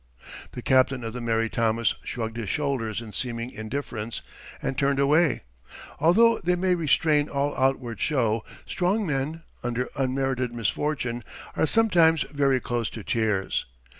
[0.53, 4.23] The captain of the Mary Thomas shrugged his shoulders in seeming indifference,
[4.59, 5.43] and turned away.
[5.99, 11.23] Although they may restrain all outward show, strong men, under unmerited misfortune,
[11.55, 13.67] are sometimes very close to tears.